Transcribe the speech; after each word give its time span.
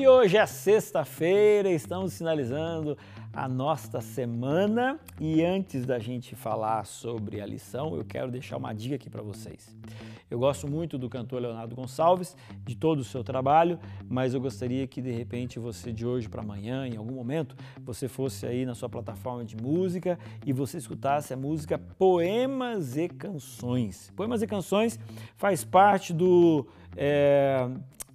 E 0.00 0.08
hoje 0.08 0.38
é 0.38 0.46
sexta-feira, 0.46 1.70
estamos 1.70 2.16
finalizando 2.16 2.96
a 3.34 3.46
nossa 3.46 4.00
semana 4.00 4.98
e 5.20 5.44
antes 5.44 5.84
da 5.84 5.98
gente 5.98 6.34
falar 6.34 6.86
sobre 6.86 7.38
a 7.38 7.44
lição, 7.44 7.94
eu 7.94 8.02
quero 8.02 8.30
deixar 8.30 8.56
uma 8.56 8.72
dica 8.72 8.94
aqui 8.94 9.10
para 9.10 9.20
vocês. 9.20 9.76
Eu 10.30 10.38
gosto 10.38 10.66
muito 10.66 10.96
do 10.96 11.06
cantor 11.10 11.42
Leonardo 11.42 11.76
Gonçalves, 11.76 12.34
de 12.64 12.74
todo 12.74 13.00
o 13.00 13.04
seu 13.04 13.22
trabalho, 13.22 13.78
mas 14.08 14.32
eu 14.32 14.40
gostaria 14.40 14.86
que 14.86 15.02
de 15.02 15.10
repente 15.10 15.58
você 15.58 15.92
de 15.92 16.06
hoje 16.06 16.30
para 16.30 16.40
amanhã, 16.40 16.86
em 16.86 16.96
algum 16.96 17.12
momento, 17.12 17.54
você 17.84 18.08
fosse 18.08 18.46
aí 18.46 18.64
na 18.64 18.74
sua 18.74 18.88
plataforma 18.88 19.44
de 19.44 19.54
música 19.54 20.18
e 20.46 20.52
você 20.54 20.78
escutasse 20.78 21.34
a 21.34 21.36
música 21.36 21.78
Poemas 21.78 22.96
e 22.96 23.06
Canções. 23.06 24.10
Poemas 24.16 24.40
e 24.40 24.46
Canções 24.46 24.98
faz 25.36 25.62
parte 25.62 26.14
do 26.14 26.66
é, 26.96 27.68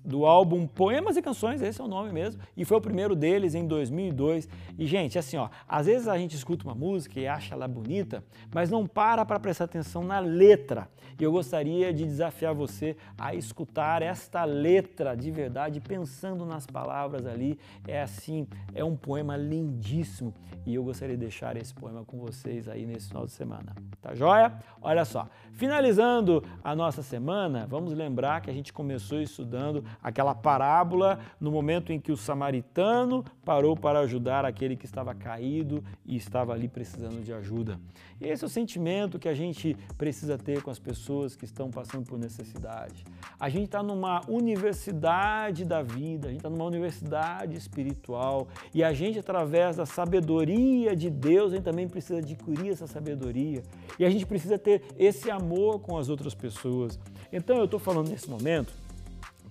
do 0.06 0.26
álbum 0.26 0.68
Poemas 0.68 1.18
e 1.18 1.22
Canções, 1.22 1.62
esse 1.62 1.82
é 1.82 1.84
o 1.84 1.88
nome 1.88 2.12
mesmo, 2.12 2.42
e 2.56 2.64
foi 2.64 2.78
o 2.78 2.82
primeiro 2.82 3.16
deles 3.16 3.56
em 3.56 3.66
2002. 3.66 4.48
E 4.78 4.86
gente, 4.86 5.18
assim, 5.18 5.38
ó, 5.38 5.50
às 5.68 5.88
vezes 5.88 6.08
a 6.08 6.18
gente 6.18 6.36
escuta 6.36 6.64
uma 6.64 6.76
música 6.76 7.20
e 7.20 7.28
acha 7.28 7.56
ela 7.56 7.68
bonita, 7.68 8.24
mas 8.54 8.70
não 8.70 8.86
para 8.86 9.26
para 9.26 9.40
prestar 9.40 9.66
atenção 9.66 10.04
na 10.04 10.20
letra. 10.20 10.88
E 11.20 11.24
eu 11.24 11.32
gostaria 11.32 11.94
de 11.94 12.04
desafiar 12.04 12.54
você 12.54 12.98
a 13.18 13.34
escutar 13.34 14.02
esta 14.02 14.44
letra 14.44 15.16
de 15.16 15.32
verdade, 15.32 15.80
pensando 15.80 16.46
nas 16.46 16.66
palavras 16.66 17.26
ali. 17.26 17.58
É 17.88 18.02
assim, 18.02 18.48
é 18.74 18.84
um 18.84 18.96
poema 18.96 19.38
lindíssimo 19.38 20.34
e 20.66 20.76
eu 20.76 20.84
gostaria 20.84 21.16
de 21.16 21.22
deixar 21.22 21.56
esse 21.56 21.74
poema 21.74 22.04
com 22.04 22.18
vocês 22.18 22.68
aí 22.68 22.86
nesse 22.86 23.08
final 23.08 23.26
de 23.26 23.32
semana. 23.32 23.74
Tá 24.02 24.14
joia? 24.14 24.54
Olha 24.82 25.06
só, 25.06 25.30
finalizando 25.56 26.44
a 26.64 26.76
nossa 26.76 27.02
semana, 27.02 27.66
vamos 27.66 27.94
lembrar 27.94 28.42
que 28.42 28.50
a 28.50 28.54
gente 28.54 28.74
começou 28.74 29.22
estudando 29.22 29.84
aquela 30.04 30.36
parábola 30.36 31.20
no 31.40 31.50
momento 31.50 31.92
em 31.94 32.00
que 32.00 32.12
o 32.12 32.18
samaritano 32.18 33.24
parou 33.44 33.76
para 33.76 34.00
ajudar 34.00 34.46
aquele 34.46 34.76
que 34.76 34.86
estava 34.86 35.16
caído 35.16 35.84
e 36.06 36.16
estava 36.16 36.54
ali 36.54 36.68
precisando 36.68 37.24
de 37.24 37.32
ajuda. 37.32 37.80
Esse 38.20 38.44
é 38.44 38.48
o 38.48 38.50
sentimento 38.50 39.18
que 39.18 39.30
a 39.30 39.34
gente 39.34 39.78
precisa 39.98 40.38
ter 40.38 40.62
com 40.62 40.70
as 40.70 40.80
pessoas 40.80 41.36
que 41.36 41.46
estão 41.46 41.70
passando 41.70 42.06
por 42.06 42.20
necessidade. 42.20 43.04
A 43.40 43.50
gente 43.50 43.66
está 43.66 43.82
numa 43.82 44.22
universidade 44.28 45.64
da 45.64 45.82
vida, 45.82 46.28
a 46.28 46.32
gente 46.32 46.40
está 46.40 46.50
numa 46.50 46.66
universidade 46.66 47.56
espiritual 47.56 48.48
e 48.74 48.84
a 48.84 48.94
gente, 48.94 49.20
através 49.20 49.78
da 49.78 49.86
sabedoria 49.86 50.96
de 50.96 51.10
Deus, 51.10 51.54
a 51.54 51.56
gente 51.56 51.66
também 51.66 51.88
precisa 51.88 52.20
adquirir 52.20 52.72
essa 52.72 52.88
sabedoria 52.88 53.64
e 53.98 54.04
a 54.04 54.10
gente 54.10 54.26
precisa 54.26 54.58
ter 54.58 54.82
esse 54.98 55.32
amor 55.32 55.45
com 55.80 55.98
as 55.98 56.10
outras 56.10 56.34
pessoas. 56.34 57.00
Então, 57.32 57.58
eu 57.58 57.66
estou 57.66 57.80
falando 57.80 58.10
nesse 58.10 58.30
momento 58.30 58.74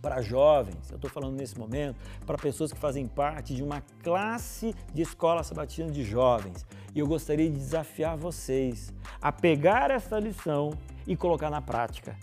para 0.03 0.21
jovens, 0.21 0.91
eu 0.91 0.97
estou 0.97 1.11
falando 1.11 1.35
nesse 1.35 1.59
momento 1.59 1.97
para 2.27 2.37
pessoas 2.37 2.71
que 2.71 2.79
fazem 2.79 3.07
parte 3.09 3.55
de 3.55 3.63
uma 3.63 3.83
classe 4.03 4.75
de 4.93 5.01
escola 5.01 5.43
sabatina 5.43 5.91
de 5.91 6.05
jovens. 6.05 6.67
E 6.95 6.99
eu 6.99 7.07
gostaria 7.07 7.49
de 7.49 7.57
desafiar 7.57 8.15
vocês 8.15 8.93
a 9.21 9.33
pegar 9.33 9.91
essa 9.91 10.19
lição 10.19 10.75
e 11.07 11.17
colocar 11.17 11.49
na 11.49 11.63
prática. 11.63 12.17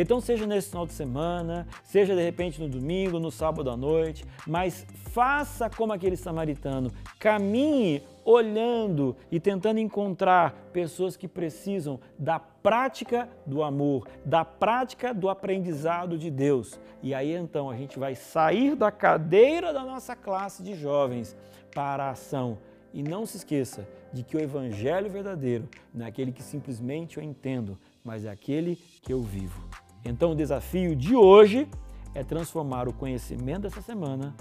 Então, 0.00 0.20
seja 0.20 0.46
nesse 0.46 0.68
final 0.68 0.86
de 0.86 0.92
semana, 0.92 1.66
seja 1.82 2.14
de 2.14 2.22
repente 2.22 2.60
no 2.60 2.68
domingo, 2.68 3.18
no 3.18 3.32
sábado 3.32 3.68
à 3.68 3.76
noite, 3.76 4.24
mas 4.46 4.86
faça 5.10 5.68
como 5.68 5.92
aquele 5.92 6.16
samaritano, 6.16 6.92
caminhe 7.18 8.04
olhando 8.24 9.16
e 9.28 9.40
tentando 9.40 9.80
encontrar 9.80 10.52
pessoas 10.72 11.16
que 11.16 11.26
precisam 11.26 11.98
da 12.16 12.38
prática 12.38 13.28
do 13.44 13.60
amor, 13.60 14.06
da 14.24 14.44
prática 14.44 15.12
do 15.12 15.28
aprendizado 15.28 16.16
de 16.16 16.30
Deus. 16.30 16.78
E 17.02 17.12
aí 17.12 17.32
então 17.32 17.68
a 17.68 17.76
gente 17.76 17.98
vai 17.98 18.14
sair 18.14 18.76
da 18.76 18.92
cadeira 18.92 19.72
da 19.72 19.82
nossa 19.82 20.14
classe 20.14 20.62
de 20.62 20.74
jovens 20.74 21.36
para 21.74 22.04
a 22.04 22.10
ação. 22.10 22.58
E 22.94 23.02
não 23.02 23.26
se 23.26 23.38
esqueça 23.38 23.84
de 24.12 24.22
que 24.22 24.36
o 24.36 24.40
evangelho 24.40 25.10
verdadeiro 25.10 25.68
não 25.92 26.06
é 26.06 26.08
aquele 26.08 26.30
que 26.30 26.42
simplesmente 26.42 27.18
eu 27.18 27.22
entendo, 27.22 27.76
mas 28.04 28.24
é 28.24 28.30
aquele 28.30 28.76
que 29.02 29.12
eu 29.12 29.20
vivo. 29.22 29.68
Então 30.08 30.32
o 30.32 30.34
desafio 30.34 30.96
de 30.96 31.14
hoje 31.14 31.68
é 32.14 32.24
transformar 32.24 32.88
o 32.88 32.92
conhecimento 32.92 33.62
dessa 33.62 33.82
semana 33.82 34.34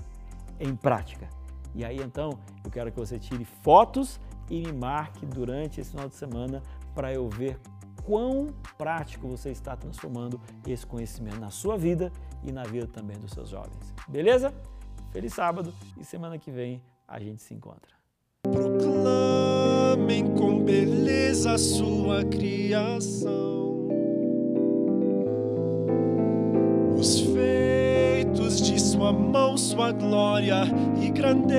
em 0.59 0.75
prática. 0.75 1.27
E 1.75 1.83
aí 1.83 1.97
então 1.97 2.39
eu 2.63 2.71
quero 2.71 2.91
que 2.91 2.97
você 2.97 3.19
tire 3.19 3.43
fotos 3.43 4.19
e 4.49 4.61
me 4.61 4.71
marque 4.71 5.25
durante 5.25 5.81
esse 5.81 5.91
final 5.91 6.07
de 6.07 6.15
semana 6.15 6.63
para 6.95 7.13
eu 7.13 7.27
ver 7.27 7.59
quão 8.03 8.53
prático 8.77 9.27
você 9.27 9.51
está 9.51 9.75
transformando 9.75 10.39
esse 10.65 10.85
conhecimento 10.85 11.39
na 11.39 11.49
sua 11.49 11.77
vida 11.77 12.11
e 12.43 12.51
na 12.51 12.63
vida 12.63 12.87
também 12.87 13.17
dos 13.17 13.31
seus 13.31 13.49
jovens. 13.49 13.93
Beleza? 14.07 14.53
Feliz 15.11 15.33
sábado 15.33 15.73
e 15.99 16.05
semana 16.05 16.37
que 16.37 16.49
vem 16.49 16.81
a 17.05 17.19
gente 17.19 17.41
se 17.41 17.53
encontra. 17.53 17.91
Proclamem 18.43 20.33
com 20.35 20.63
beleza 20.63 21.57
sua 21.57 22.23
criação. 22.23 23.66
Sua 29.07 29.13
mão, 29.13 29.55
sua 29.57 29.93
glória 29.93 30.63
e 31.01 31.09
grandeza. 31.09 31.57